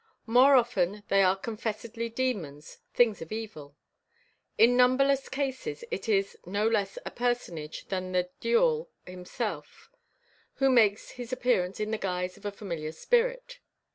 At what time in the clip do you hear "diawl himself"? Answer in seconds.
8.41-9.91